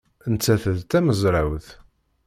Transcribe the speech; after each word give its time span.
Nettat 0.33 0.63
d 0.77 0.81
tamezrawt. 0.89 1.67